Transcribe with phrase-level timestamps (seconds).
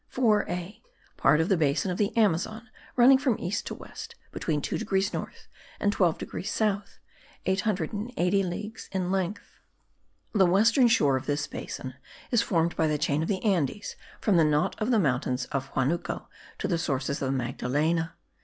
[0.11, 0.81] (4a.)
[1.15, 5.13] PART OF THE BASIN OF THE AMAZON, RUNNING FROM EAST TO WEST, BETWEEN 2 DEGREES
[5.13, 5.47] NORTH
[5.79, 6.97] AND 12 DEGREES SOUTH;
[7.45, 9.59] 880 LEAGUES IN LENGTH.
[10.33, 11.93] The western shore of this basin
[12.31, 15.71] is formed by the chain of the Andes, from the knot of the mountains of
[15.73, 16.25] Huanuco
[16.57, 18.15] to the sources of the Magdalena.